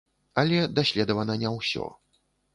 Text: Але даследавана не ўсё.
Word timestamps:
Але 0.43 0.61
даследавана 0.79 1.37
не 1.45 1.53
ўсё. 1.59 1.85